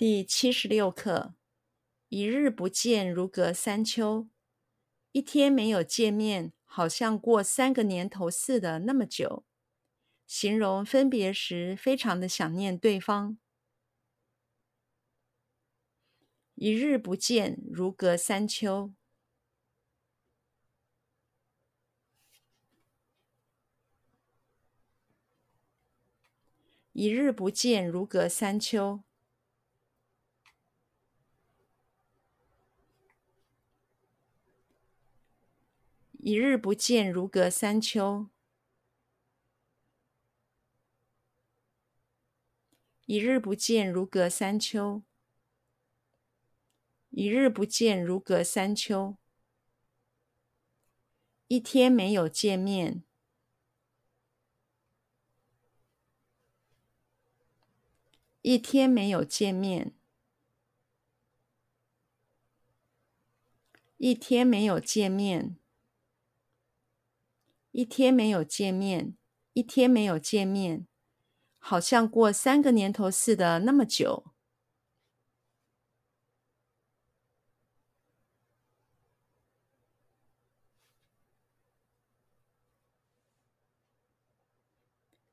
[0.00, 1.34] 第七十六课：
[2.08, 4.30] 一日不见，如隔三秋。
[5.12, 9.44] 一天没有见面，好像过三个年头似的那么久。
[10.26, 13.36] 形容分别时非常的想念对方。
[16.54, 18.94] 一日不见，如隔三秋。
[26.92, 29.02] 一日不见，如隔三秋。
[36.22, 38.28] 一日不见，如隔三秋。
[43.06, 45.02] 一日不见，如隔三秋。
[47.08, 49.16] 一日不见，如隔三秋。
[51.46, 53.02] 一天没有见面。
[58.42, 59.94] 一天没有见面。
[63.96, 65.59] 一天没有见面。
[67.80, 69.16] 一天没有见面，
[69.54, 70.86] 一天没有见面，
[71.58, 74.34] 好像过三个年头似的那么久。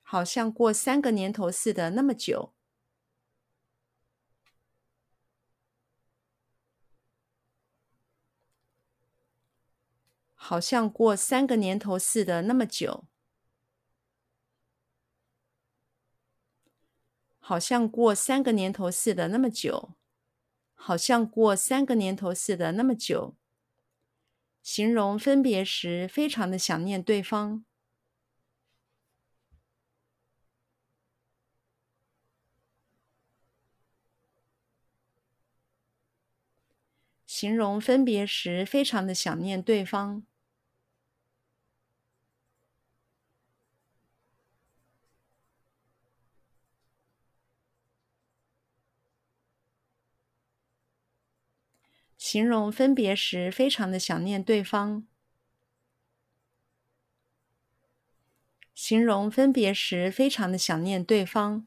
[0.00, 2.54] 好像过三个年头似的那么久。
[10.42, 13.06] 好像过三个年头似的那么久，
[17.38, 19.94] 好像过三个年头似的那么久，
[20.74, 23.36] 好像过三个年头似的那么久。
[24.62, 27.64] 形容分别时非常的想念对方。
[37.26, 40.29] 形容分别时非常的想念对方。
[52.30, 55.04] 形容分别时非常的想念对方。
[58.72, 61.66] 形容分别时非常的想念对方。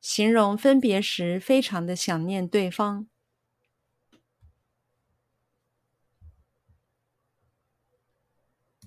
[0.00, 3.08] 形容分别时非常的想念对方。